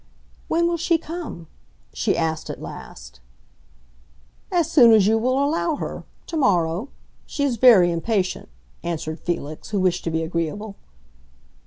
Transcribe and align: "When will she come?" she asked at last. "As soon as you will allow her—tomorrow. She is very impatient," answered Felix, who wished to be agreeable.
"When 0.47 0.65
will 0.65 0.77
she 0.77 0.97
come?" 0.97 1.45
she 1.93 2.17
asked 2.17 2.49
at 2.49 2.59
last. 2.59 3.19
"As 4.51 4.67
soon 4.67 4.93
as 4.93 5.05
you 5.05 5.19
will 5.19 5.43
allow 5.45 5.75
her—tomorrow. 5.75 6.87
She 7.27 7.43
is 7.43 7.57
very 7.57 7.91
impatient," 7.91 8.49
answered 8.81 9.19
Felix, 9.19 9.69
who 9.69 9.79
wished 9.79 10.03
to 10.05 10.09
be 10.09 10.23
agreeable. 10.23 10.75